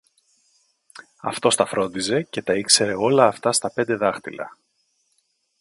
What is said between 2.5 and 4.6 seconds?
ήξερε όλα αυτά στα πέντε δάχτυλα!